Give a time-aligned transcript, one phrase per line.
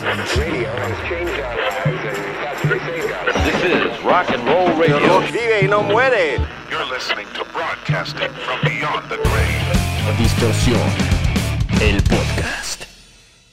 [0.00, 0.08] This
[3.64, 5.20] is rock and roll radio.
[5.20, 6.38] Vive y no muere.
[6.70, 10.16] You're listening to broadcasting from beyond the grave.
[10.16, 10.80] Distorsión,
[11.82, 12.84] el podcast.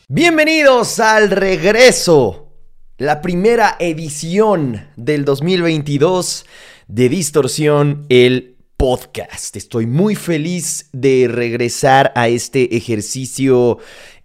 [0.08, 2.54] Bienvenidos al regreso,
[2.98, 6.46] la primera edición del 2022
[6.88, 9.58] de Distorsión, el podcast.
[9.58, 13.80] Estoy muy feliz de regresar a este ejercicio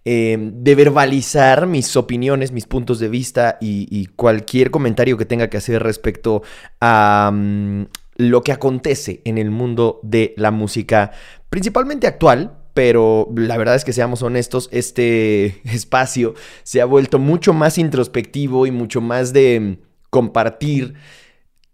[0.05, 5.49] eh, de verbalizar mis opiniones, mis puntos de vista y, y cualquier comentario que tenga
[5.49, 6.43] que hacer respecto
[6.81, 7.83] a mm,
[8.17, 11.11] lo que acontece en el mundo de la música,
[11.49, 17.53] principalmente actual, pero la verdad es que seamos honestos, este espacio se ha vuelto mucho
[17.53, 19.77] más introspectivo y mucho más de mm,
[20.09, 20.95] compartir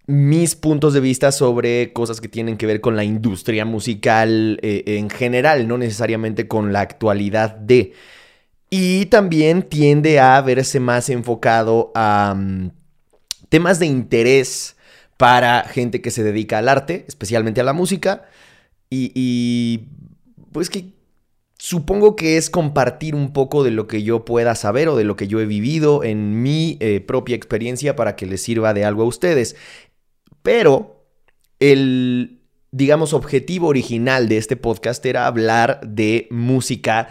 [0.10, 4.84] mis puntos de vista sobre cosas que tienen que ver con la industria musical eh,
[4.98, 7.94] en general, no necesariamente con la actualidad de.
[8.70, 12.72] Y también tiende a verse más enfocado a mm,
[13.50, 14.76] temas de interés
[15.18, 18.30] para gente que se dedica al arte, especialmente a la música.
[18.92, 19.88] Y,
[20.52, 20.94] pues que
[21.58, 25.16] supongo que es compartir un poco de lo que yo pueda saber o de lo
[25.16, 29.04] que yo he vivido en mi eh, propia experiencia para que les sirva de algo
[29.04, 29.56] a ustedes.
[30.42, 31.06] Pero
[31.60, 32.42] el,
[32.72, 37.10] digamos, objetivo original de este podcast era hablar de música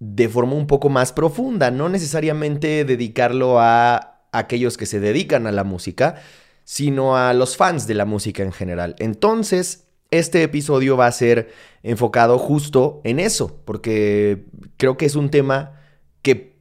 [0.00, 5.52] de forma un poco más profunda, no necesariamente dedicarlo a aquellos que se dedican a
[5.52, 6.16] la música,
[6.64, 8.96] sino a los fans de la música en general.
[8.98, 11.50] Entonces, este episodio va a ser
[11.82, 15.80] enfocado justo en eso, porque creo que es un tema
[16.22, 16.56] que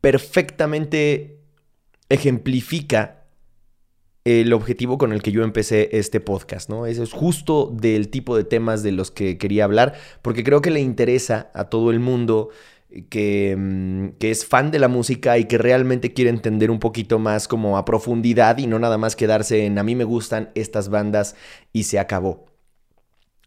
[0.00, 1.40] perfectamente
[2.08, 3.21] ejemplifica
[4.24, 6.86] el objetivo con el que yo empecé este podcast, ¿no?
[6.86, 10.70] Eso es justo del tipo de temas de los que quería hablar, porque creo que
[10.70, 12.50] le interesa a todo el mundo
[13.10, 17.18] que, mm, que, es fan de la música y que realmente quiere entender un poquito
[17.18, 20.88] más como a profundidad y no nada más quedarse en a mí me gustan estas
[20.88, 21.34] bandas
[21.72, 22.46] y se acabó.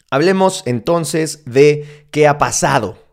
[0.09, 3.04] Hablemos entonces de qué ha pasado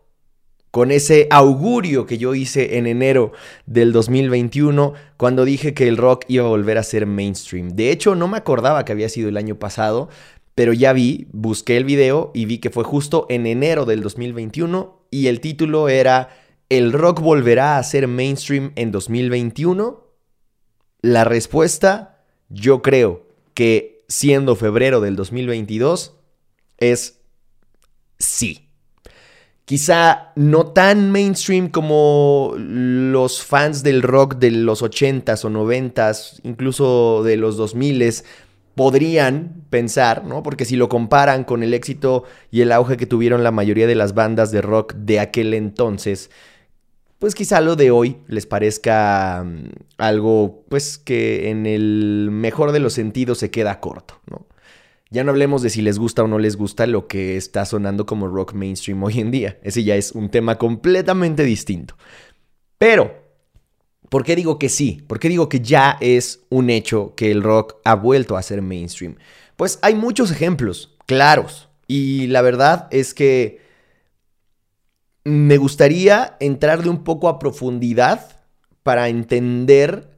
[0.73, 3.31] con ese augurio que yo hice en enero
[3.67, 7.75] del 2021 cuando dije que el rock iba a volver a ser mainstream.
[7.75, 10.09] De hecho, no me acordaba que había sido el año pasado,
[10.55, 15.05] pero ya vi, busqué el video y vi que fue justo en enero del 2021
[15.11, 16.29] y el título era
[16.69, 20.07] ¿El rock volverá a ser mainstream en 2021?
[21.03, 26.17] La respuesta, yo creo que siendo febrero del 2022,
[26.79, 27.19] es
[28.17, 28.72] sí.
[29.65, 37.23] Quizá no tan mainstream como los fans del rock de los 80s o 90s, incluso
[37.23, 38.25] de los 2000s,
[38.75, 40.43] podrían pensar, ¿no?
[40.43, 43.95] Porque si lo comparan con el éxito y el auge que tuvieron la mayoría de
[43.95, 46.29] las bandas de rock de aquel entonces,
[47.19, 52.79] pues quizá lo de hoy les parezca um, algo, pues que en el mejor de
[52.79, 54.45] los sentidos se queda corto, ¿no?
[55.13, 58.07] Ya no hablemos de si les gusta o no les gusta lo que está sonando
[58.07, 59.59] como rock mainstream hoy en día.
[59.61, 61.95] Ese ya es un tema completamente distinto.
[62.79, 63.13] Pero,
[64.09, 65.03] ¿por qué digo que sí?
[65.05, 68.63] ¿Por qué digo que ya es un hecho que el rock ha vuelto a ser
[68.63, 69.17] mainstream?
[69.55, 71.69] Pues hay muchos ejemplos claros.
[71.85, 73.61] Y la verdad es que
[75.23, 78.31] me gustaría entrarle un poco a profundidad
[78.81, 80.12] para entender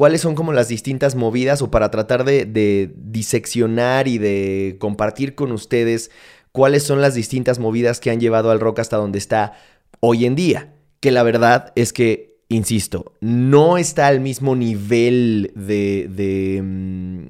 [0.00, 5.52] cuáles son como las distintas movidas o para tratar de, diseccionar y de compartir con
[5.52, 6.10] ustedes
[6.52, 9.52] cuáles son las distintas movidas que han llevado al rock hasta donde está
[10.00, 10.72] hoy en día.
[11.00, 17.26] Que la verdad es que, insisto, no está al mismo nivel de, de mm,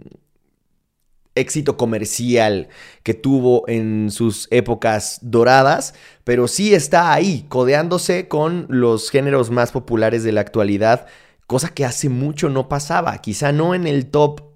[1.35, 2.69] éxito comercial
[3.03, 5.93] que tuvo en sus épocas doradas,
[6.23, 11.09] pero sí está ahí, codeándose con los géneros más populares de la actualidad
[11.51, 14.53] cosa que hace mucho no pasaba, quizá no en el top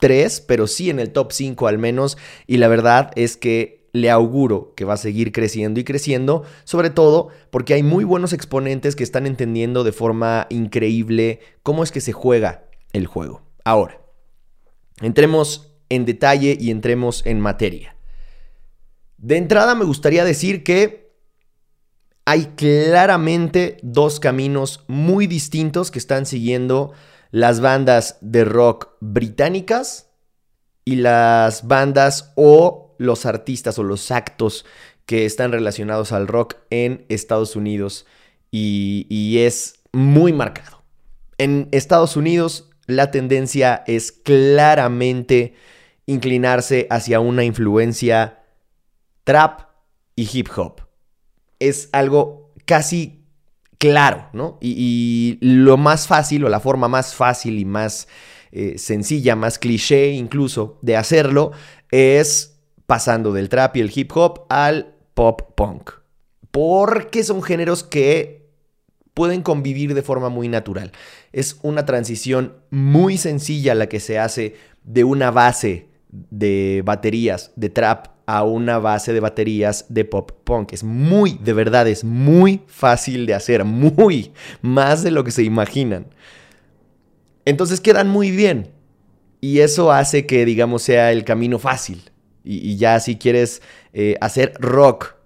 [0.00, 4.10] 3, pero sí en el top 5 al menos, y la verdad es que le
[4.10, 8.96] auguro que va a seguir creciendo y creciendo, sobre todo porque hay muy buenos exponentes
[8.96, 13.42] que están entendiendo de forma increíble cómo es que se juega el juego.
[13.62, 14.00] Ahora,
[15.02, 17.94] entremos en detalle y entremos en materia.
[19.18, 21.05] De entrada me gustaría decir que
[22.26, 26.92] hay claramente dos caminos muy distintos que están siguiendo
[27.30, 30.10] las bandas de rock británicas
[30.84, 34.66] y las bandas o los artistas o los actos
[35.06, 38.06] que están relacionados al rock en Estados Unidos
[38.50, 40.82] y, es muy marcado.
[41.38, 45.54] En Estados Unidos la tendencia es claramente
[46.06, 48.42] inclinarse hacia una influencia
[49.24, 49.68] trap
[50.16, 50.85] y hip hop
[51.58, 53.24] es algo casi
[53.78, 54.58] claro, ¿no?
[54.60, 58.08] Y, lo más fácil o la forma más fácil y más
[58.52, 61.52] eh, sencilla, más cliché incluso de hacerlo
[61.90, 65.90] es pasando del trap y el hip hop al pop punk.
[66.50, 68.46] Porque son géneros que
[69.12, 70.92] pueden convivir de forma muy natural.
[71.32, 77.70] Es una transición muy sencilla la que se hace de una base de baterías de
[77.70, 80.72] trap a una base de baterías de pop punk.
[80.72, 84.32] Es muy, de verdad, es muy fácil de hacer, muy
[84.62, 86.06] más de lo que se imaginan.
[87.44, 88.72] Entonces quedan muy bien.
[89.40, 92.10] Y eso hace que, digamos, sea el camino fácil.
[92.42, 93.62] Y, ya si quieres
[93.92, 95.16] eh, hacer rock,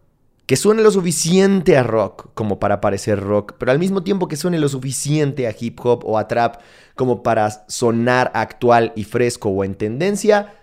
[0.46, 4.36] que suene lo suficiente a rock como para parecer rock, pero al mismo tiempo que
[4.36, 6.60] suene lo suficiente a hip hop o a trap
[6.96, 10.59] como para sonar actual y fresco o en tendencia,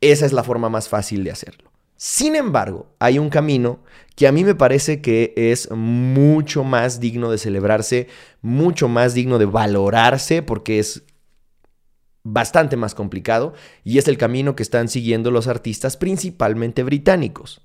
[0.00, 1.70] esa es la forma más fácil de hacerlo.
[1.96, 3.80] Sin embargo, hay un camino
[4.16, 8.08] que a mí me parece que es mucho más digno de celebrarse,
[8.40, 11.02] mucho más digno de valorarse, porque es
[12.22, 13.52] bastante más complicado,
[13.84, 17.60] y es el camino que están siguiendo los artistas principalmente británicos.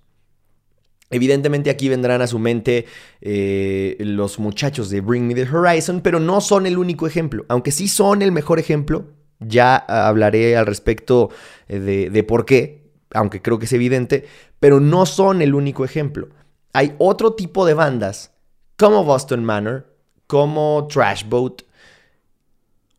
[1.09, 2.87] Evidentemente aquí vendrán a su mente
[3.21, 7.71] eh, los muchachos de Bring Me the Horizon, pero no son el único ejemplo, aunque
[7.71, 11.29] sí son el mejor ejemplo, ya hablaré al respecto
[11.67, 14.27] eh, de, por qué, aunque creo que es evidente,
[14.59, 16.29] pero no son el único ejemplo.
[16.73, 18.31] Hay otro tipo de bandas,
[18.77, 19.93] como Boston Manor,
[20.27, 21.61] como Trash Boat,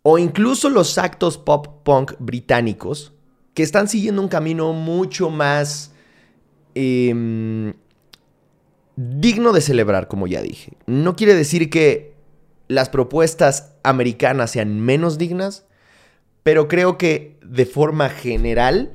[0.03, 3.13] o incluso los actos pop punk británicos,
[3.55, 5.93] que están siguiendo un camino mucho más
[6.75, 7.73] em,
[8.97, 10.75] digno de celebrar, como ya dije.
[10.87, 12.15] No quiere decir que
[12.69, 15.65] las propuestas americanas sean menos dignas,
[16.47, 18.93] pero creo que de forma general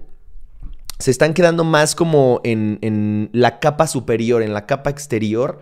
[1.00, 5.60] se están quedando más como en, la capa superior, en la capa exterior,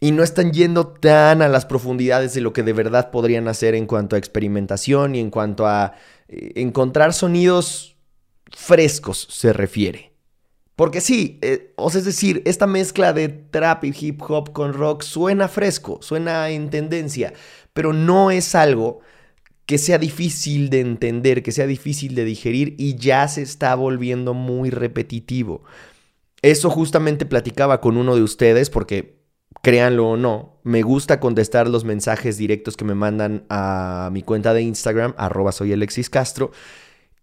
[0.00, 3.74] y no están yendo tan a las profundidades de lo que de verdad podrían hacer
[3.74, 5.94] en cuanto a experimentación y en cuanto a
[6.28, 7.96] eh, encontrar sonidos
[8.50, 10.12] frescos se refiere.
[10.76, 14.74] Porque sí, eh, o sea, es decir, esta mezcla de trap y hip hop con
[14.74, 17.32] rock suena fresco, suena en tendencia,
[17.72, 19.00] pero no es algo
[19.66, 24.34] que sea difícil de entender, que sea difícil de digerir y ya se está volviendo
[24.34, 25.62] muy repetitivo.
[26.42, 29.22] Eso justamente platicaba con uno de ustedes porque,
[29.62, 34.52] créanlo o no, me gusta contestar los mensajes directos que me mandan a mi cuenta
[34.52, 36.50] de Instagram, arroba soy Alexis Castro.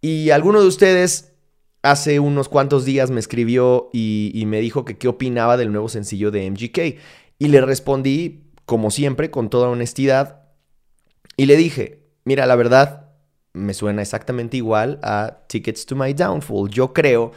[0.01, 1.33] Y alguno de ustedes
[1.81, 5.89] hace unos cuantos días me escribió y, y me dijo que qué opinaba del nuevo
[5.89, 7.01] sencillo de MGK.
[7.39, 10.39] Y le respondí, como siempre, con toda honestidad,
[11.35, 11.99] y le dije,
[12.30, 13.08] Mira, la verdad,
[13.54, 16.70] me suena exactamente igual a Tickets to My Downfall.
[16.70, 17.31] Yo creo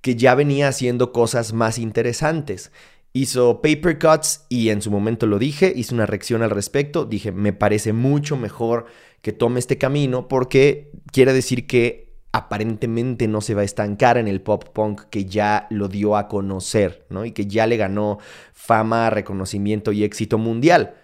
[0.00, 2.70] que ya venía haciendo cosas más interesantes.
[3.12, 7.06] Hizo paper cuts y en su momento lo dije, hice una reacción al respecto.
[7.06, 8.86] Dije, me parece mucho mejor
[9.20, 14.28] que tome este camino porque quiere decir que aparentemente no se va a estancar en
[14.28, 17.24] el pop punk que ya lo dio a conocer, ¿no?
[17.24, 18.20] Y que ya le ganó
[18.52, 20.94] fama, reconocimiento y éxito mundial.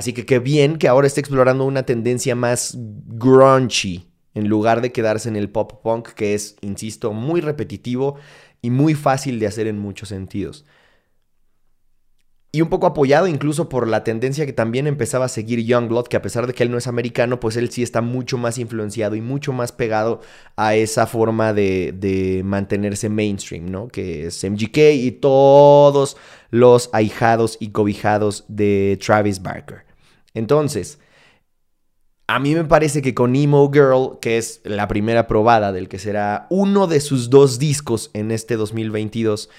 [0.00, 4.92] Así que qué bien que ahora esté explorando una tendencia más grungy en lugar de
[4.92, 8.16] quedarse en el pop punk que es, insisto, muy repetitivo
[8.62, 10.64] y muy fácil de hacer en muchos sentidos.
[12.50, 16.16] Y un poco apoyado incluso por la tendencia que también empezaba a seguir Youngblood, que
[16.16, 19.16] a pesar de que él no es americano, pues él sí está mucho más influenciado
[19.16, 20.22] y mucho más pegado
[20.56, 23.88] a esa forma de, de mantenerse mainstream, ¿no?
[23.88, 26.16] Que es MGK y todos
[26.48, 29.89] los ahijados y cobijados de Travis Barker.
[30.34, 30.98] Entonces,
[32.26, 35.98] a mí me parece que con Emo Girl, que es la primera probada del que
[35.98, 39.50] será uno de sus dos discos en este 2022,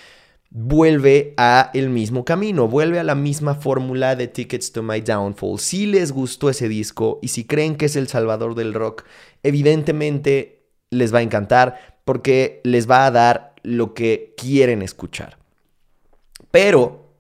[0.52, 5.60] vuelve a el mismo camino, vuelve a la misma fórmula de Tickets to My Downfall.
[5.60, 9.04] Si les gustó ese disco y si creen que es el salvador del rock,
[9.44, 15.38] evidentemente les va a encantar porque les va a dar lo que quieren escuchar.
[16.52, 17.11] Pero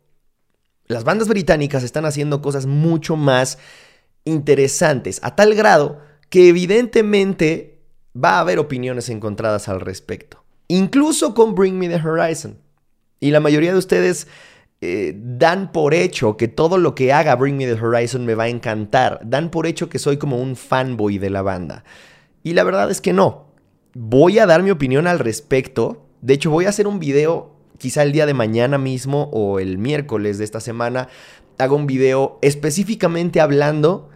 [0.92, 3.58] las bandas británicas están haciendo cosas mucho más
[4.26, 7.80] interesantes, a tal grado que evidentemente
[8.16, 10.44] va a haber opiniones encontradas al respecto.
[10.68, 12.58] Incluso con Bring Me the Horizon.
[13.20, 14.28] Y la mayoría de ustedes
[14.80, 18.44] eh, dan por hecho que todo lo que haga Bring Me the Horizon me va
[18.44, 19.20] a encantar.
[19.24, 21.84] Dan por hecho que soy como un fanboy de la banda.
[22.44, 23.48] Y la verdad es que no.
[23.94, 26.08] Voy a dar mi opinión al respecto.
[26.22, 27.51] De hecho, voy a hacer un video
[27.82, 31.08] quizá el día de mañana mismo o el miércoles de esta semana.
[31.58, 34.08] Hago un video específicamente hablando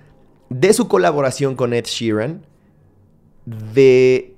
[0.50, 2.46] de su colaboración con Ed Sheeran.
[3.46, 4.36] De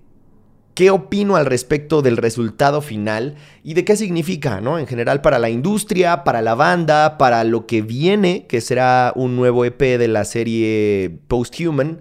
[0.75, 4.79] qué opino al respecto del resultado final y de qué significa, ¿no?
[4.79, 9.35] En general para la industria, para la banda, para lo que viene, que será un
[9.35, 11.99] nuevo EP de la serie Posthuman.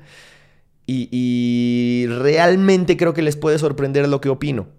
[0.86, 4.75] Y, y realmente creo que les puede sorprender lo que opino.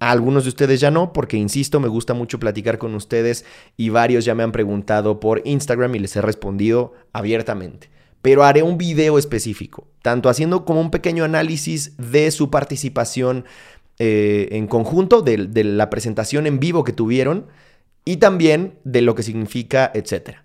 [0.00, 3.44] Algunos de ustedes ya no, porque insisto, me gusta mucho platicar con ustedes
[3.76, 7.90] y varios ya me han preguntado por Instagram y les he respondido abiertamente.
[8.22, 13.44] Pero haré un video específico, tanto haciendo como un pequeño análisis de su participación
[13.98, 17.48] eh, en conjunto, de, de la presentación en vivo que tuvieron
[18.06, 20.38] y también de lo que significa, etc.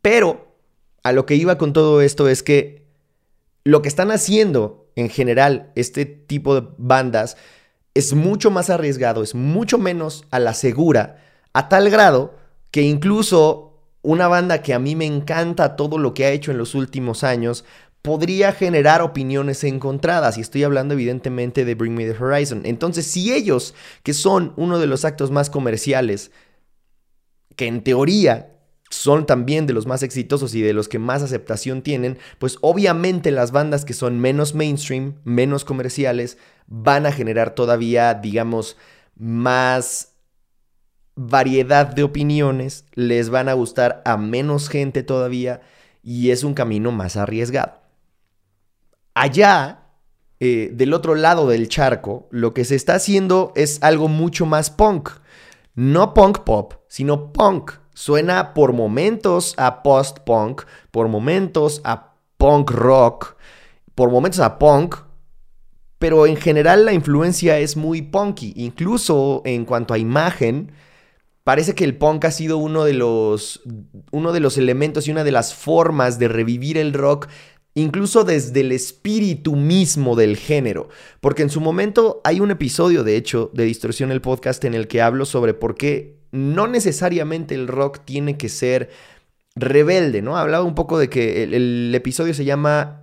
[0.00, 0.54] Pero
[1.02, 2.86] a lo que iba con todo esto es que
[3.64, 7.36] lo que están haciendo en general este tipo de bandas
[7.94, 11.22] es mucho más arriesgado, es mucho menos a la segura,
[11.52, 12.34] a tal grado
[12.70, 13.72] que incluso
[14.02, 17.22] una banda que a mí me encanta todo lo que ha hecho en los últimos
[17.22, 17.64] años,
[18.02, 20.36] podría generar opiniones encontradas.
[20.36, 22.62] Y estoy hablando evidentemente de Bring Me the Horizon.
[22.64, 26.32] Entonces, si ellos, que son uno de los actos más comerciales,
[27.54, 28.48] que en teoría
[28.90, 33.30] son también de los más exitosos y de los que más aceptación tienen, pues obviamente
[33.30, 36.36] las bandas que son menos mainstream, menos comerciales,
[36.74, 38.78] van a generar todavía, digamos,
[39.14, 40.14] más
[41.14, 45.60] variedad de opiniones, les van a gustar a menos gente todavía
[46.02, 47.74] y es un camino más arriesgado.
[49.12, 49.82] Allá,
[50.40, 54.70] eh, del otro lado del charco, lo que se está haciendo es algo mucho más
[54.70, 55.10] punk.
[55.74, 57.72] No punk pop, sino punk.
[57.92, 63.36] Suena por momentos a post-punk, por momentos a punk rock,
[63.94, 64.96] por momentos a punk,
[66.02, 68.54] pero en general la influencia es muy punky.
[68.56, 70.72] Incluso en cuanto a imagen,
[71.44, 73.62] parece que el punk ha sido uno de los,
[74.10, 77.28] uno de los elementos y una de las formas de revivir el rock
[77.74, 80.88] incluso desde el espíritu mismo del género.
[81.20, 84.88] Porque en su momento hay un episodio, de hecho, de Distorsión el podcast en el
[84.88, 88.90] que hablo sobre por qué no necesariamente el rock tiene que ser
[89.54, 90.36] rebelde, ¿no?
[90.36, 93.01] Hablaba un poco de que el, episodio se llama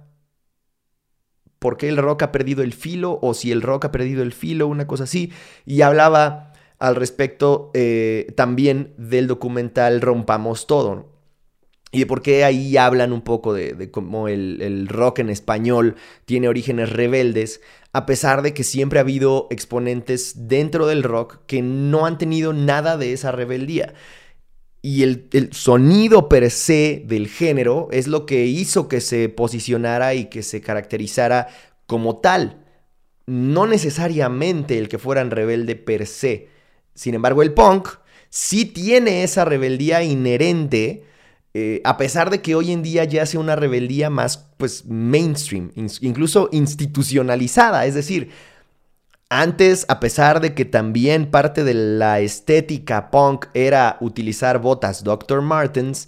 [1.59, 3.19] ¿Por qué el rock ha perdido el filo?
[3.21, 5.31] o si el rock ha perdido el filo, una cosa así.
[5.65, 11.09] Y hablaba al respecto eh, también del documental Rompamos Todo,
[11.91, 15.95] y de por qué ahí hablan un poco de, cómo el, el, rock en español
[16.25, 17.61] tiene orígenes rebeldes,
[17.93, 22.53] a pesar de que siempre ha habido exponentes dentro del rock que no han tenido
[22.53, 23.95] nada de esa rebeldía.
[24.81, 30.13] Y el, el, sonido per se del género es lo que hizo que se posicionara
[30.13, 31.47] y que se caracterizara
[31.85, 32.65] como tal.
[33.25, 36.47] No necesariamente el que fueran rebelde per se.
[36.93, 37.89] Sin embargo, el punk
[38.29, 41.03] sí tiene esa rebeldía inherente
[41.55, 45.71] eh, a pesar de que hoy en día ya sea una rebeldía más pues mainstream,
[45.75, 48.29] incluso institucionalizada, es decir,
[49.29, 55.41] antes, a pesar de que también parte de la estética punk era utilizar botas Dr.
[55.41, 56.07] Martens,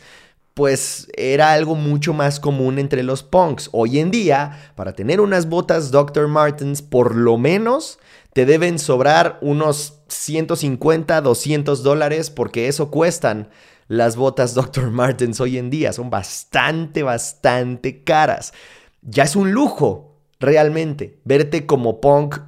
[0.56, 3.70] pues era algo mucho más común entre los punks.
[3.72, 6.28] Hoy en día, para tener unas botas Dr.
[6.28, 8.00] Martens, por lo menos
[8.34, 13.50] te deben sobrar unos 150, 200 dólares, porque eso cuestan
[13.88, 14.90] las botas Dr.
[14.90, 15.94] Martens hoy en día.
[15.94, 18.54] Son bastante, bastante caras.
[19.01, 22.40] Ya es un lujo, realmente, verte como punk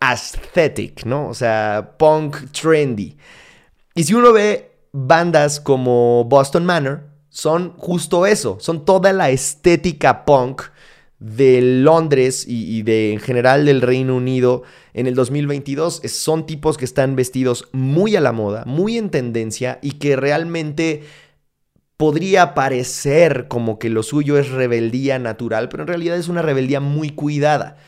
[0.00, 1.28] aesthetic, ¿no?
[1.28, 3.16] O sea, punk trendy.
[3.94, 10.24] Y si uno ve bandas como Boston Manor, son justo eso, son toda la estética
[10.24, 10.62] punk
[11.18, 14.62] de Londres y, de en general del Reino Unido
[14.92, 19.78] en el 2022 son tipos que están vestidos muy a la moda, muy en tendencia
[19.82, 21.04] y que realmente
[21.96, 26.80] podría parecer como que lo suyo es rebeldía natural, pero en realidad es una rebeldía
[26.80, 27.78] muy cuidada.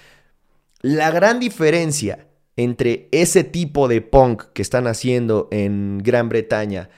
[0.80, 6.88] La gran diferencia entre ese tipo de punk que están haciendo en Gran Bretaña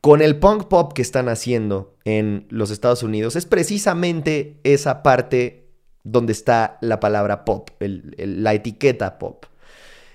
[0.00, 5.68] con el punk pop que están haciendo en los Estados Unidos es precisamente esa parte
[6.04, 9.46] donde está la palabra pop, la etiqueta pop.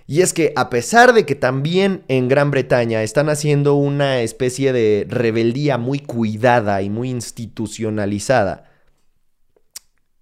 [0.08, 4.74] Y es que a pesar de que también en Gran Bretaña están haciendo una especie
[4.74, 8.71] de rebeldía muy cuidada y muy institucionalizada,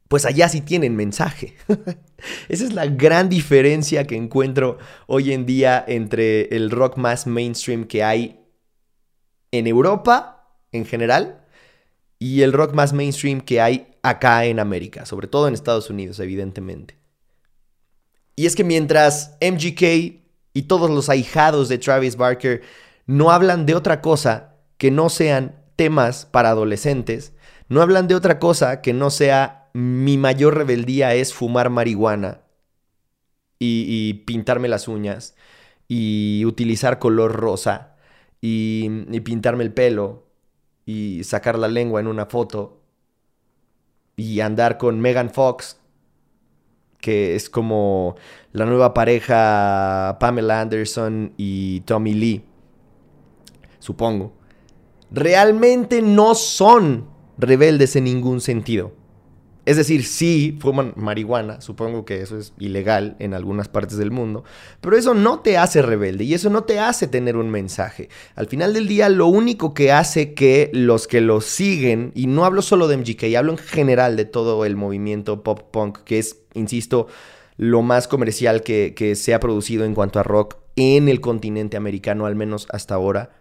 [0.09, 1.55] pues allá sí tienen mensaje.
[2.49, 7.85] Esa es la gran diferencia que encuentro hoy en día entre el rock más mainstream
[7.85, 8.41] que hay
[9.51, 11.45] en Europa en general
[12.17, 16.19] y el rock más mainstream que hay acá en América, sobre todo en Estados Unidos,
[16.19, 16.97] evidentemente.
[18.35, 19.83] Y es que mientras MGK
[20.53, 22.63] y todos los ahijados de Travis Barker
[23.05, 27.33] no hablan de otra cosa que no sean temas para adolescentes,
[27.67, 32.41] no hablan de otra cosa que no sea mi mayor rebeldía es fumar marihuana.
[33.59, 35.35] y, pintarme las uñas
[35.89, 37.97] y utilizar color rosa
[38.41, 38.89] y
[39.21, 40.27] pintarme el pelo
[40.85, 42.81] y sacar la lengua en una foto
[44.15, 45.79] y andar con Megan Fox,
[46.99, 48.15] que es como
[48.51, 52.43] la nueva pareja Pamela Anderson y Tommy Lee,
[53.79, 54.33] supongo,
[55.11, 57.07] realmente no son
[57.37, 58.98] rebeldes en ningún sentido.
[59.69, 64.43] Es decir, sí fuman marihuana, supongo que eso es ilegal en algunas partes del mundo,
[64.81, 68.09] pero eso no te hace rebelde y eso no te hace tener un mensaje.
[68.33, 72.45] Al final del día, lo único que hace que los que lo siguen, y no
[72.45, 76.37] hablo solo de MGK, hablo en general de todo el movimiento pop punk, que es,
[76.55, 77.05] insisto,
[77.55, 81.77] lo más comercial que, que se ha producido en cuanto a rock en el continente
[81.77, 83.39] americano, al menos hasta ahora,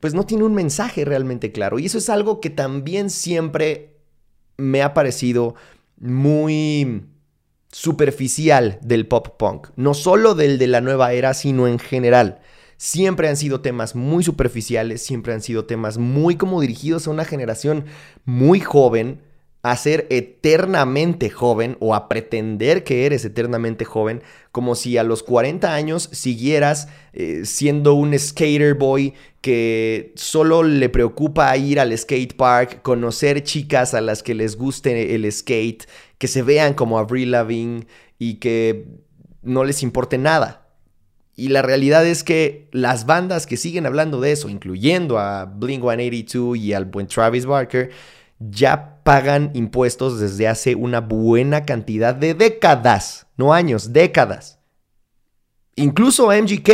[0.00, 1.78] pues no tiene un mensaje realmente claro.
[1.78, 3.91] Y eso es algo que también siempre
[4.62, 5.54] me ha parecido
[5.98, 7.04] muy
[7.70, 9.68] superficial del pop punk.
[9.76, 12.40] No solo del de la nueva era, sino en general.
[12.76, 17.24] Siempre han sido temas muy superficiales, siempre han sido temas muy como dirigidos a una
[17.24, 17.84] generación
[18.24, 19.20] muy joven
[19.62, 25.22] a ser eternamente joven o a pretender que eres eternamente joven, como si a los
[25.22, 32.34] 40 años siguieras eh, siendo un skater boy que solo le preocupa ir al skate
[32.34, 35.84] park, conocer chicas a las que les guste el skate,
[36.18, 37.86] que se vean como Avril Lavigne
[38.18, 38.86] y que
[39.42, 40.58] no les importe nada.
[41.34, 45.82] Y la realidad es que las bandas que siguen hablando de eso, incluyendo a Blink
[45.82, 47.90] 182 y al buen Travis Barker,
[48.50, 54.58] ya pagan impuestos desde hace una buena cantidad de décadas, no años, décadas.
[55.76, 56.70] Incluso MGK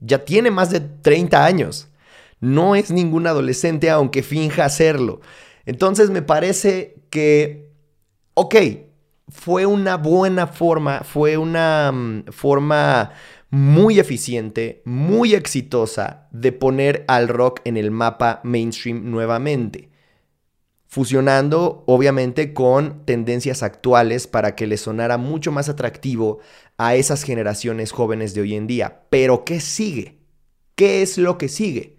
[0.00, 1.88] ya tiene más de 30 años.
[2.40, 5.20] No es ningún adolescente aunque finja serlo.
[5.66, 7.70] Entonces me parece que,
[8.34, 8.56] ok,
[9.28, 13.12] fue una buena forma, fue una mm, forma
[13.50, 19.89] muy eficiente, muy exitosa de poner al rock en el mapa mainstream nuevamente
[20.90, 26.40] fusionando obviamente con tendencias actuales para que le sonara mucho más atractivo
[26.78, 29.02] a esas generaciones jóvenes de hoy en día.
[29.08, 30.18] Pero ¿qué sigue?
[30.74, 31.96] ¿Qué es lo que sigue?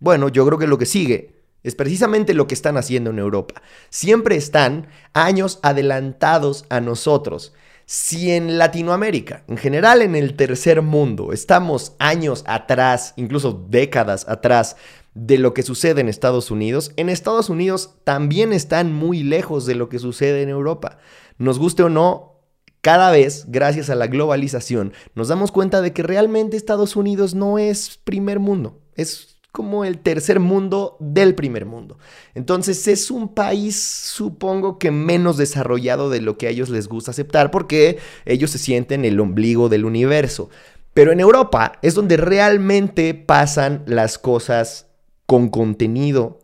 [0.00, 3.62] Bueno, yo creo que lo que sigue es precisamente lo que están haciendo en Europa.
[3.90, 7.52] Siempre están años adelantados a nosotros.
[7.86, 14.76] Si en Latinoamérica, en general en el tercer mundo, estamos años atrás, incluso décadas atrás
[15.14, 19.74] de lo que sucede en Estados Unidos, en Estados Unidos también están muy lejos de
[19.74, 20.98] lo que sucede en Europa.
[21.38, 22.40] Nos guste o no,
[22.80, 27.58] cada vez, gracias a la globalización, nos damos cuenta de que realmente Estados Unidos no
[27.58, 31.98] es primer mundo, es como el tercer mundo del primer mundo.
[32.34, 37.10] Entonces es un país, supongo que menos desarrollado de lo que a ellos les gusta
[37.10, 40.48] aceptar, porque ellos se sienten el ombligo del universo.
[40.94, 44.91] Pero en Europa es donde realmente pasan las cosas
[45.32, 46.40] con contenido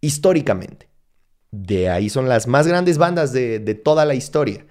[0.00, 0.88] históricamente.
[1.50, 4.64] De ahí son las más grandes bandas de, toda la historia.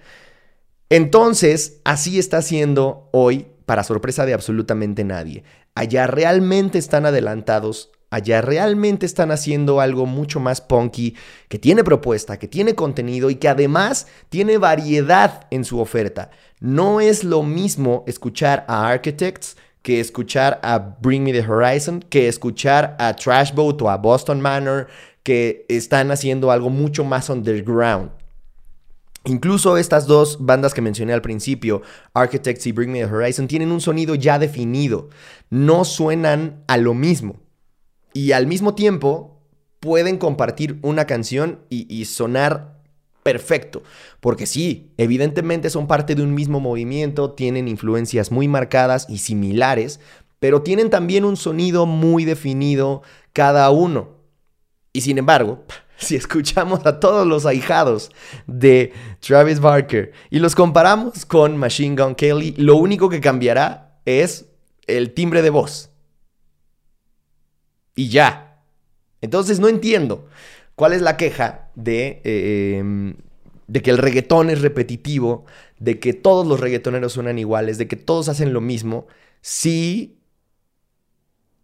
[0.88, 5.44] Entonces, así está siendo hoy, para sorpresa de absolutamente nadie.
[5.74, 11.14] Allá realmente están adelantados, allá realmente están haciendo algo mucho más punky,
[11.48, 16.30] que tiene propuesta, que tiene contenido y que además tiene variedad en su oferta.
[16.60, 22.26] No es lo mismo escuchar a Architects que escuchar a Bring Me the Horizon, que
[22.26, 24.88] escuchar a Trash Boat o a Boston Manor,
[25.22, 28.10] que están haciendo algo mucho más underground.
[29.26, 31.82] Incluso estas dos bandas que mencioné al principio,
[32.14, 35.10] Architects y Bring Me the Horizon, tienen un sonido ya definido.
[35.50, 37.36] No suenan a lo mismo.
[38.14, 39.42] Y al mismo tiempo
[39.80, 42.73] pueden compartir una canción y, y sonar
[43.24, 43.82] perfecto.
[44.20, 49.98] Porque sí, evidentemente son parte de un mismo movimiento, tienen influencias muy marcadas y similares,
[50.38, 54.10] pero tienen también un sonido muy definido cada uno.
[54.92, 55.64] Y sin embargo,
[55.96, 58.12] si escuchamos a todos los ahijados
[58.46, 64.50] de Travis Barker y los comparamos con Machine Gun Kelly, lo único que cambiará es
[64.86, 65.90] el timbre de voz.
[67.96, 68.60] Y ya.
[69.22, 70.28] Entonces no entiendo.
[70.74, 73.14] ¿Cuál es la queja de, eh, em,
[73.66, 75.44] de que el reggaetón es repetitivo,
[75.78, 79.06] de que todos los reggaetoneros suenan iguales, de que todos hacen lo mismo?
[79.40, 80.18] Si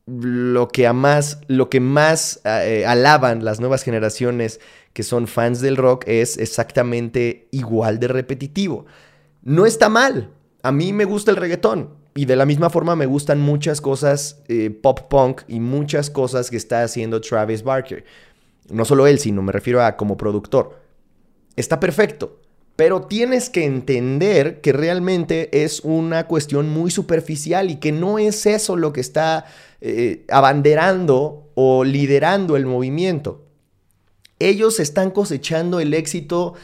[0.06, 4.60] lo que, más, lo que más eh, alaban las nuevas generaciones
[4.92, 8.86] que son fans del rock es exactamente igual de repetitivo.
[9.42, 10.30] No está mal.
[10.62, 12.00] A mí me gusta el reggaetón.
[12.14, 16.50] Y de la misma forma me gustan muchas cosas eh, pop punk y muchas cosas
[16.50, 18.04] que está haciendo Travis Barker.
[18.70, 20.78] No solo él, sino me refiero a como productor.
[21.56, 22.38] Está perfecto.
[22.76, 28.46] pero tienes que entender que realmente es una cuestión muy superficial y que no es
[28.46, 29.44] eso lo que está
[29.82, 33.44] eh, abanderando o liderando el movimiento.
[34.38, 36.54] Ellos están cosechando el éxito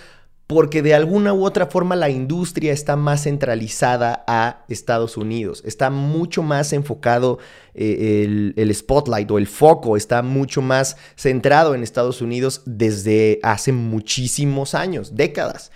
[0.47, 5.91] porque de alguna u otra forma la industria está más centralizada a Estados Unidos, está
[5.91, 7.39] mucho más enfocado
[7.75, 13.41] eh, el, el, spotlight o el foco, está mucho más centrado en Estados Unidos desde
[13.43, 15.73] hace muchísimos años, décadas.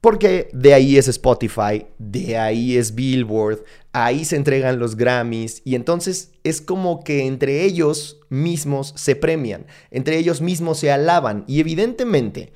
[0.00, 5.74] Porque de ahí es Spotify, de ahí es Billboard, ahí se entregan los Grammys y
[5.74, 11.58] entonces es como que entre ellos mismos se premian, entre ellos mismos se alaban y
[11.58, 12.52] evidentemente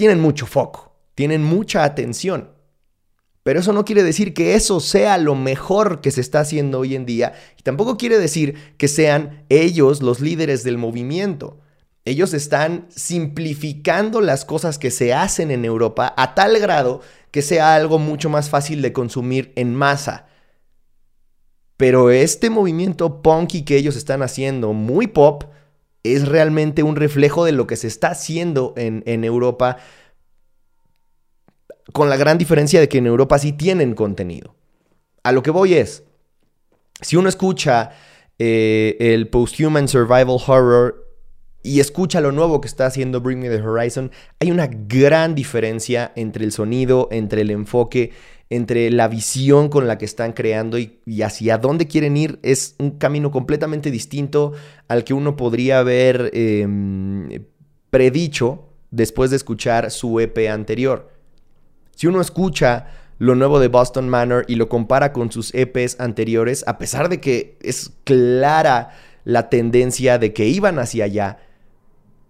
[0.00, 2.52] tienen mucho foco, tienen mucha atención.
[3.42, 6.94] Pero eso no quiere decir que eso sea lo mejor que se está haciendo hoy
[6.94, 11.60] en día y tampoco quiere decir que sean ellos los líderes del movimiento.
[12.06, 17.74] Ellos están simplificando las cosas que se hacen en Europa a tal grado que sea
[17.74, 20.28] algo mucho más fácil de consumir en masa.
[21.76, 25.44] Pero este movimiento punky que ellos están haciendo, muy pop,
[26.02, 29.76] es realmente un reflejo de lo que se está haciendo en, en Europa,
[31.92, 34.54] con la gran diferencia de que en Europa sí tienen contenido.
[35.22, 36.04] A lo que voy es,
[37.00, 37.90] si uno escucha
[38.38, 41.06] eh, el Post-Human Survival Horror
[41.62, 46.12] y escucha lo nuevo que está haciendo Bring Me the Horizon, hay una gran diferencia
[46.16, 48.12] entre el sonido, entre el enfoque,
[48.50, 52.40] entre la visión con la que están creando y, hacia dónde quieren ir.
[52.42, 54.52] Es un camino completamente distinto
[54.88, 57.44] al que uno podría haber em,
[57.90, 61.10] predicho después de escuchar su EP anterior.
[61.94, 66.64] Si uno escucha lo nuevo de Boston Manor y lo compara con sus EPs anteriores,
[66.66, 68.90] a pesar de que es clara
[69.24, 71.38] la tendencia de que iban hacia allá,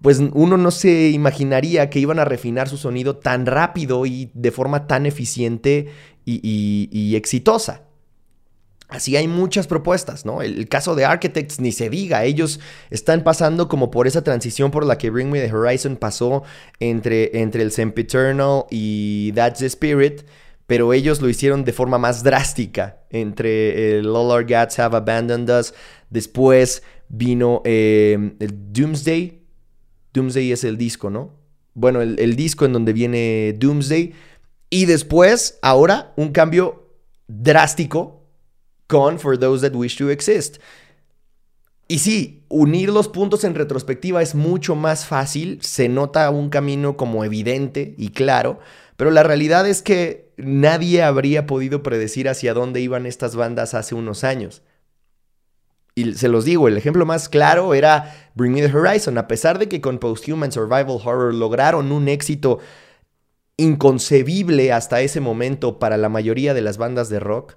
[0.02, 4.50] pues uno no se imaginaría que iban a refinar su sonido tan rápido y de
[4.50, 5.88] forma tan eficiente
[6.24, 7.82] y, exitosa.
[8.88, 10.42] Así hay muchas propuestas, ¿no?
[10.42, 12.60] El, caso de Architects ni se diga, ellos
[12.90, 16.42] están pasando como por esa transición por la que Bring Me the Horizon pasó
[16.80, 20.22] entre, entre el Sempiternal y That's the Spirit,
[20.66, 25.50] pero ellos lo hicieron de forma más drástica entre el All Our Gods Have Abandoned
[25.50, 25.72] Us,
[26.08, 29.39] después vino eh, el Doomsday,
[30.12, 31.34] Doomsday es el disco, ¿no?
[31.74, 34.12] Bueno, el, disco en donde viene Doomsday.
[34.70, 36.88] Y después, ahora, un cambio
[37.26, 38.24] drástico
[38.86, 40.58] con For Those That Wish to Exist.
[41.86, 46.96] Y sí, unir los puntos en retrospectiva es mucho más fácil, se nota un camino
[46.96, 48.60] como evidente y claro,
[48.96, 53.96] pero la realidad es que nadie habría podido predecir hacia dónde iban estas bandas hace
[53.96, 54.62] unos años.
[55.94, 59.18] Y se los digo, el ejemplo más claro era Bring Me the Horizon.
[59.18, 62.58] A pesar de que con Post-Human Survival Horror lograron un éxito
[63.56, 67.56] inconcebible hasta ese momento para la mayoría de las bandas de rock,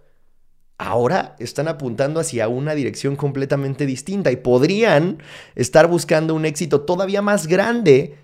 [0.78, 5.24] ahora están apuntando hacia una dirección completamente distinta y podrían
[5.56, 8.18] estar buscando un éxito todavía más grande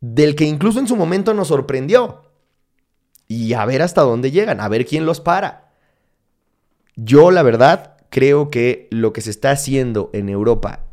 [0.00, 2.22] del que incluso en su momento nos sorprendió.
[3.26, 5.72] Y a ver hasta dónde llegan, a ver quién los para.
[6.94, 10.84] Yo, la verdad, creo que lo que se está haciendo en Europa,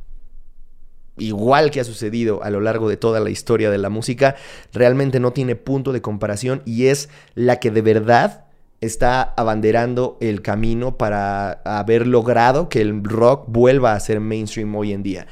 [1.19, 4.35] igual que ha sucedido a lo largo de toda la historia de la música,
[4.73, 8.45] realmente no tiene punto de comparación y es la que de verdad
[8.81, 14.91] está abanderando el camino para haber logrado que el rock vuelva a ser mainstream hoy
[14.91, 15.27] en día.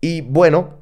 [0.00, 0.78] Y bueno,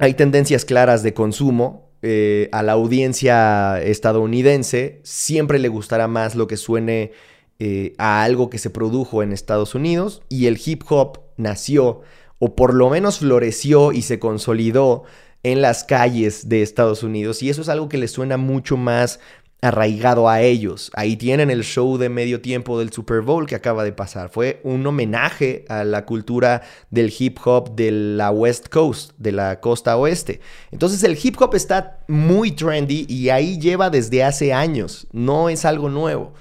[0.00, 1.88] hay tendencias claras de consumo.
[2.02, 7.12] Eh, a la audiencia estadounidense siempre le gustará más lo que suene
[7.58, 12.00] eh, a algo que se produjo en Estados Unidos y el hip hop nació
[12.38, 15.04] o por lo menos floreció y se consolidó
[15.42, 19.20] en las calles de Estados Unidos y eso es algo que les suena mucho más
[19.64, 20.90] arraigado a ellos.
[20.94, 24.28] Ahí tienen el show de medio tiempo del Super Bowl que acaba de pasar.
[24.28, 29.60] Fue un homenaje a la cultura del hip hop de la West Coast, de la
[29.60, 30.40] costa oeste.
[30.70, 35.64] Entonces el hip hop está muy trendy y ahí lleva desde hace años, no es
[35.64, 36.34] algo nuevo.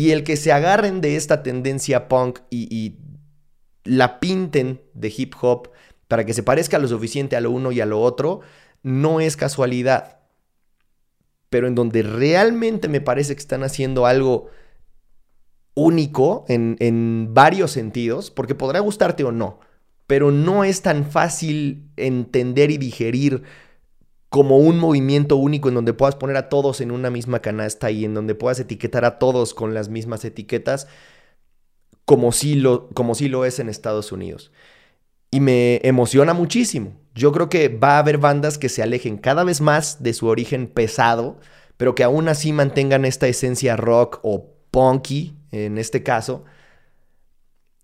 [0.00, 2.96] Y el que se agarren de esta tendencia punk y,
[3.84, 5.72] la pinten de hip hop
[6.08, 8.40] para que se parezca lo suficiente a lo uno y a lo otro,
[8.82, 10.20] no es casualidad.
[11.50, 14.48] Pero en donde realmente me parece que están haciendo algo
[15.74, 19.60] único en, en, varios sentidos, porque podrá gustarte o no,
[20.06, 23.42] pero no es tan fácil entender y digerir
[24.30, 28.04] como un movimiento único en donde puedas poner a todos en una misma canasta y
[28.04, 30.86] en donde puedas etiquetar a todos con las mismas etiquetas,
[32.04, 34.52] como sí lo, como lo es en Estados Unidos.
[35.32, 39.42] Y me emociona muchísimo, Yo creo que va a haber bandas que se alejen cada
[39.44, 41.38] vez más de su origen pesado,
[41.76, 46.44] pero que aún así mantengan esta esencia rock o punky, en este caso,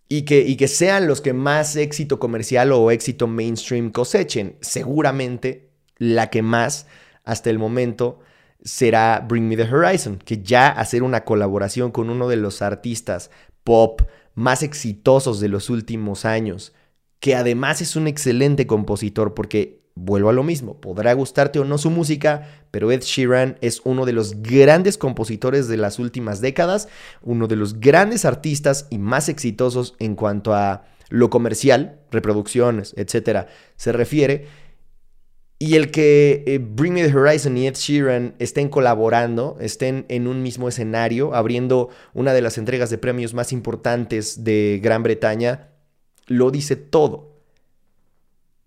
[0.09, 4.57] y que, y que sean los que más éxito comercial o éxito mainstream cosechen.
[4.61, 5.66] Seguramente
[5.99, 6.87] la que más
[7.25, 8.21] hasta el momento
[8.63, 13.31] será Bring Me the Horizon, que ya hacer una colaboración con uno de los artistas
[13.65, 14.03] pop
[14.35, 16.73] más exitosos de los últimos años,
[17.21, 21.79] que además es un excelente compositor porque vuelvo a lo mismo, podrá gustarte o no
[21.79, 26.89] su música, pero Ed Sheeran es uno de los grandes compositores de las últimas décadas,
[27.23, 33.49] uno de los grandes artistas y más exitosos en cuanto a lo comercial, reproducciones, etcétera,
[33.77, 34.66] se refiere.
[35.59, 40.27] Y el que eh, Bring Me the Horizon y Ed Sheeran estén colaborando, estén en
[40.27, 45.71] un mismo escenario, abriendo una de las entregas de premios más importantes de Gran Bretaña,
[46.27, 47.37] lo dice todo.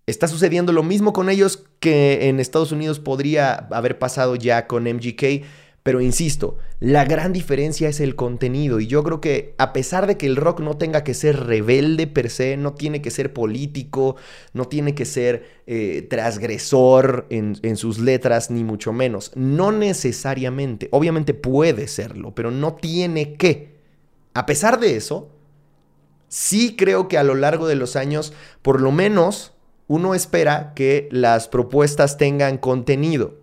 [0.06, 4.82] Está sucediendo lo mismo con ellos que en Estados Unidos podría haber pasado ya con
[4.82, 5.44] MGK,
[5.90, 10.16] pero insisto, la gran diferencia es el contenido y yo creo que a pesar de
[10.16, 14.14] que el rock no tenga que ser rebelde per se, no tiene que ser político,
[14.52, 20.86] no tiene que ser eh, transgresor en, en sus letras, ni mucho menos, no necesariamente,
[20.92, 23.74] obviamente puede serlo, pero no tiene que.
[24.32, 25.28] A pesar de eso,
[26.28, 29.54] sí creo que a lo largo de los años, por lo menos
[29.88, 33.39] uno espera que las propuestas tengan contenido.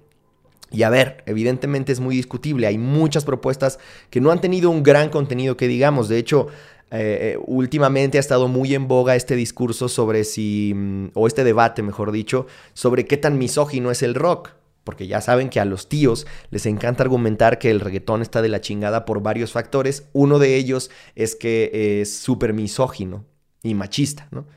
[0.72, 2.68] Y a ver, evidentemente es muy discutible.
[2.68, 6.10] Hay muchas propuestas que no han tenido un gran contenido que digamos.
[6.10, 6.48] De hecho,
[6.92, 11.44] eh, eh, últimamente ha estado muy en boga este discurso sobre si, mm, o este
[11.44, 14.52] debate, mejor dicho, sobre qué tan misógino es el rock.
[14.84, 18.48] Porque ya saben que a los tíos les encanta argumentar que el reggaetón está de
[18.50, 20.08] la chingada por varios factores.
[20.14, 23.26] Uno de ellos es que es súper misógino
[23.64, 24.48] y machista, ¿no?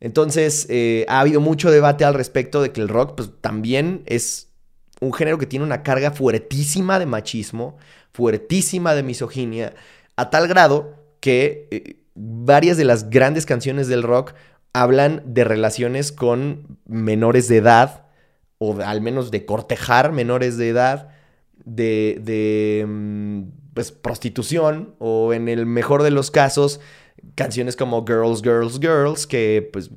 [0.00, 4.49] Entonces, eh, ha habido mucho debate al respecto de que el rock pues, también es
[5.00, 7.76] un género que tiene una carga fuertísima de machismo,
[8.12, 9.74] fuertísima de misoginia,
[10.16, 14.34] a tal grado que eh, varias de las grandes canciones del rock
[14.72, 18.06] hablan de relaciones con menores de edad,
[18.58, 21.08] o al menos de cortejar menores de edad,
[21.64, 23.42] de, de mm,
[23.74, 26.80] pues, prostitución, o en el mejor de los casos,
[27.34, 29.90] canciones como Girls, Girls, Girls, que pues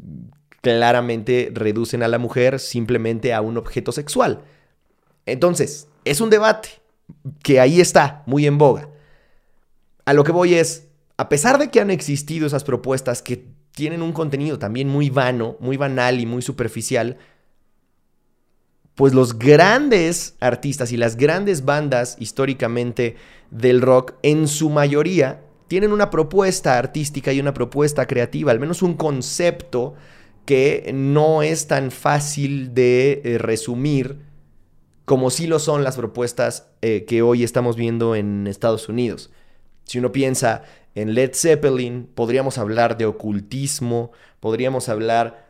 [0.61, 4.43] claramente reducen a la mujer simplemente a un objeto sexual.
[5.25, 6.69] Entonces, es un debate
[7.41, 8.89] que ahí está, muy en boga.
[10.05, 14.01] A lo que voy es, a pesar de que han existido esas propuestas que tienen
[14.01, 17.17] un contenido también muy vano, muy banal y muy superficial,
[18.95, 23.15] pues los grandes artistas y las grandes bandas históricamente
[23.49, 28.83] del rock, en su mayoría, tienen una propuesta artística y una propuesta creativa, al menos
[28.83, 29.95] un concepto
[30.45, 34.19] que no es tan fácil de eh, resumir
[35.05, 39.31] como sí lo son las propuestas eh, que hoy estamos viendo en Estados Unidos.
[39.85, 40.63] Si uno piensa
[40.95, 45.47] en Led Zeppelin, podríamos hablar de ocultismo, podríamos hablar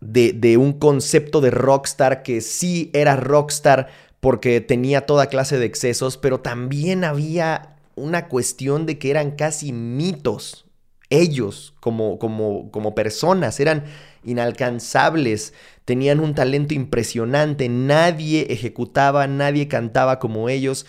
[0.00, 3.88] de, de un concepto de rockstar que sí era rockstar
[4.20, 9.72] porque tenía toda clase de excesos, pero también había una cuestión de que eran casi
[9.72, 10.66] mitos.
[11.08, 13.84] Ellos como, como, como personas eran
[14.24, 15.54] inalcanzables,
[15.84, 20.86] tenían un talento impresionante, nadie ejecutaba, nadie cantaba como ellos,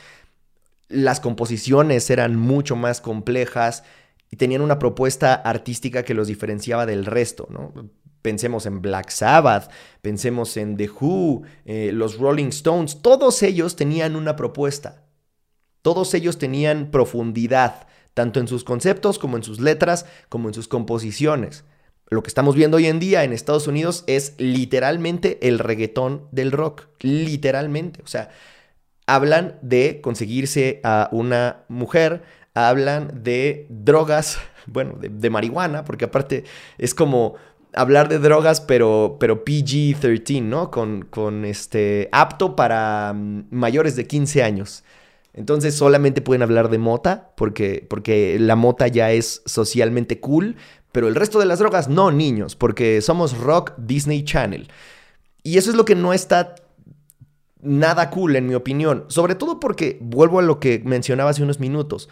[0.89, 3.83] las composiciones eran mucho más complejas
[4.29, 7.47] y tenían una propuesta artística que los diferenciaba del resto.
[8.21, 14.15] Pensemos en Black Sabbath, pensemos en The Who, eh, los Rolling Stones, todos ellos tenían
[14.15, 15.03] una propuesta.
[15.81, 20.67] Todos ellos tenían profundidad, tanto en sus conceptos como en sus letras, como en sus
[20.67, 21.63] composiciones.
[22.11, 26.51] Lo que estamos viendo hoy en día en Estados Unidos es literalmente el reggaetón del
[26.51, 28.01] rock, literalmente.
[28.03, 28.29] O sea,
[29.07, 36.43] hablan de conseguirse a una mujer, hablan de drogas, bueno, de, marihuana, porque aparte
[36.77, 37.35] es como
[37.73, 40.69] hablar de drogas, pero, pero PG-13, ¿no?
[40.69, 44.83] Con, con este, apto para mm, mayores de 15 años.
[45.33, 50.57] Entonces solamente pueden hablar de mota porque, porque la mota ya es socialmente cool,
[50.91, 54.67] pero el resto de las drogas no, niños, porque somos Rock Disney Channel.
[55.43, 56.55] Y eso es lo que no está
[57.61, 61.59] nada cool en mi opinión, sobre todo porque vuelvo a lo que mencionaba hace unos
[61.59, 62.09] minutos.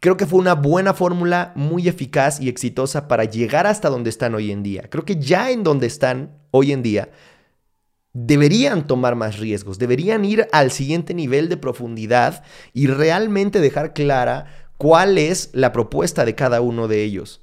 [0.00, 4.34] Creo que fue una buena fórmula, muy eficaz y exitosa para llegar hasta donde están
[4.34, 4.88] hoy en día.
[4.88, 7.10] Creo que ya en donde están hoy en día
[8.12, 14.46] deberían tomar más riesgos, deberían ir al siguiente nivel de profundidad y realmente dejar clara
[14.78, 17.42] cuál es la propuesta de cada uno de ellos.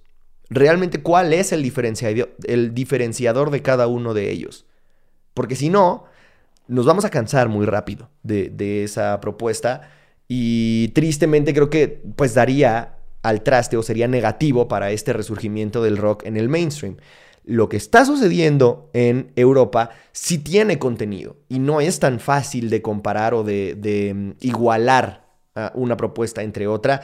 [0.50, 4.66] Realmente cuál es el diferenciador, el diferenciador de cada uno de ellos.
[5.34, 6.06] Porque si no,
[6.68, 9.90] nos vamos a cansar muy rápido de, de esa propuesta
[10.28, 15.98] y tristemente creo que pues daría al traste o sería negativo para este resurgimiento del
[15.98, 16.98] rock en el mainstream.
[17.44, 22.82] Lo que está sucediendo en Europa sí tiene contenido y no es tan fácil de
[22.82, 25.26] comparar o de, mm, igualar
[25.74, 27.02] una propuesta entre otra.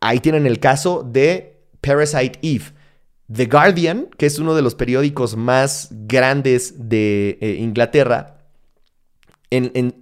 [0.00, 2.72] Ahí tienen el caso de Parasite Eve.
[3.30, 8.38] The Guardian, que es uno de los periódicos más grandes de eh, Inglaterra,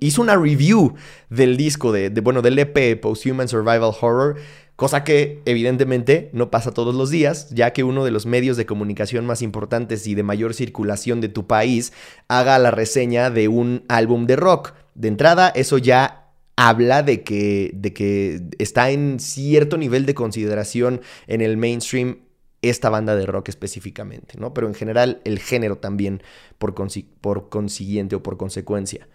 [0.01, 0.95] hizo una review
[1.31, 4.37] del disco de, bueno, del EP Post-Human Survival Horror,
[4.75, 8.67] cosa que evidentemente no pasa todos los días, ya que uno de los medios de
[8.67, 11.93] comunicación más importantes y de mayor circulación de tu país
[12.29, 14.73] haga la reseña de un álbum de rock.
[14.95, 16.26] De entrada, eso ya
[16.57, 22.21] habla de que, de que está en cierto nivel de consideración en el mainstream
[22.63, 24.55] esta banda de rock específicamente, ¿no?
[24.55, 26.23] Pero en general el género también
[26.59, 26.75] por,
[27.21, 29.07] por consiguiente o por consecuencia.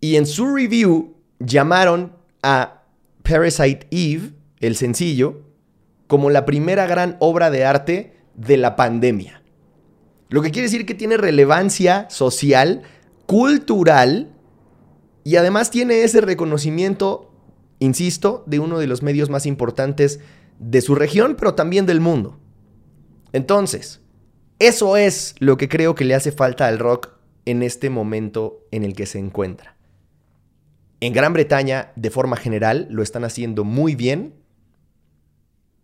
[0.00, 2.84] Y en su review llamaron a
[3.22, 5.42] Parasite Eve, el sencillo,
[6.06, 9.42] como la primera gran obra de arte de la pandemia.
[10.28, 12.82] Lo que quiere decir que tiene relevancia social,
[13.26, 14.32] cultural
[15.24, 17.32] y además tiene ese reconocimiento,
[17.78, 20.20] insisto, de uno de los medios más importantes
[20.58, 22.38] de su región, pero también del mundo.
[23.32, 24.00] Entonces,
[24.58, 27.10] eso es lo que creo que le hace falta al rock
[27.46, 29.76] en este momento en el que se encuentra.
[31.00, 34.34] En Gran Bretaña, de forma general, lo están haciendo muy bien,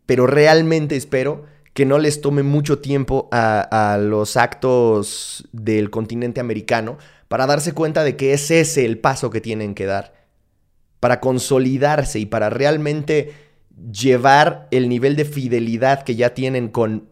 [0.04, 6.98] pero realmente espero que no les tome mucho tiempo a, los actos del continente americano
[7.28, 10.14] para darse cuenta de que es ese el paso que tienen que dar,
[11.00, 13.34] para consolidarse y para realmente
[13.92, 17.08] llevar el nivel de fidelidad que ya tienen con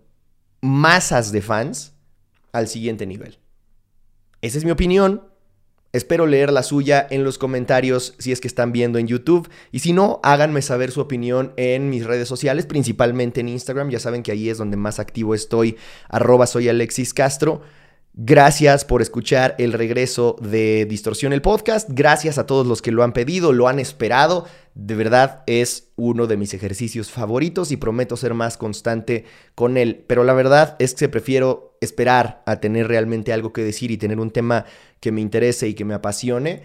[0.61, 1.93] masas de fans
[2.53, 3.39] al siguiente nivel.
[4.41, 5.23] Esa es mi opinión.
[5.93, 9.49] Espero leer la suya en los comentarios si es que están viendo en YouTube.
[9.71, 13.91] Y si no, háganme saber su opinión en mis redes sociales, principalmente en Instagram.
[13.91, 15.77] Ya saben que ahí es donde más activo estoy.
[16.09, 17.63] Arroba soy Alexis Castro.
[18.17, 21.91] Gracias por escuchar el regreso de Distorsión el podcast.
[21.93, 24.47] Gracias a todos los que lo han pedido, lo han esperado.
[24.77, 29.25] De verdad es uno de mis ejercicios favoritos y prometo ser más constante
[29.57, 30.05] con él.
[30.07, 34.21] Pero la verdad es que prefiero esperar a tener realmente algo que decir y tener
[34.21, 34.65] un tema
[35.01, 36.63] que me interese y que me apasione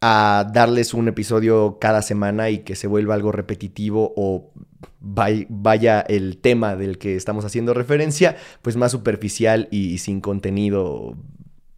[0.00, 4.52] a darles un episodio cada semana y que se vuelva algo repetitivo o
[5.00, 11.16] vaya el tema del que estamos haciendo referencia, pues más superficial y sin contenido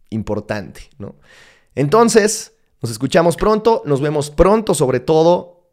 [0.09, 1.15] importante, ¿no?
[1.75, 5.69] Entonces, nos escuchamos pronto, nos vemos pronto, sobre todo,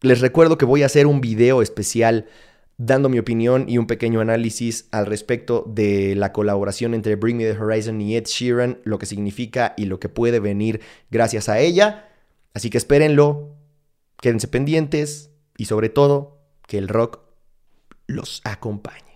[0.00, 2.26] les recuerdo que voy a hacer un video especial
[2.78, 7.44] dando mi opinión y un pequeño análisis al respecto de la colaboración entre Bring Me
[7.44, 11.60] the Horizon y Ed Sheeran, lo que significa y lo que puede venir gracias a
[11.60, 12.08] ella.
[12.54, 13.54] Así que espérenlo,
[14.20, 16.31] quédense pendientes y sobre todo
[16.72, 17.20] que el rock
[18.06, 19.11] los acompañe.